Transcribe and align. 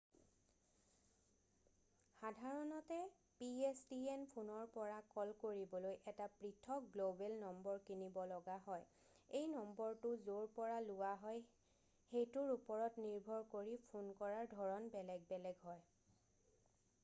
সাধাৰণতে 2.19 2.95
pstn 3.41 4.23
ফোনৰ 4.37 4.63
পৰা 4.77 4.95
কল 5.11 5.33
কৰিবলৈ 5.43 5.99
এটা 6.13 6.27
পৃথক 6.39 6.87
গ্ল'বেল 6.95 7.37
নম্বৰ 7.43 7.83
কিনিব 7.91 8.17
লগা 8.31 8.57
হয় 8.69 8.89
এই 9.41 9.47
নম্বৰটো 9.53 10.15
য'ৰ 10.31 10.49
পৰা 10.57 10.81
লোৱা 10.89 11.13
হয় 11.27 11.47
সেইটোৰ 12.09 12.55
ওপৰত 12.57 13.07
নিৰ্ভৰ 13.07 13.47
কৰি 13.55 13.79
ফোন 13.91 14.11
কৰাৰ 14.25 14.51
ধৰণ 14.57 14.91
বেলেগ 14.99 15.31
বেলেগ 15.35 15.65
হয় 15.69 15.89